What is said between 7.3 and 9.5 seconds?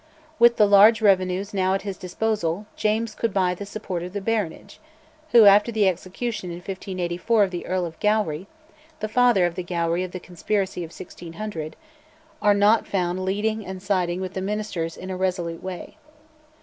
of the Earl of Gowrie (the father